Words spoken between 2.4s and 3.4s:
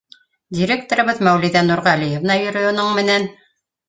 йөрөй уның менән.